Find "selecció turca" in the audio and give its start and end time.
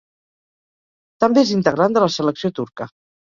2.15-2.89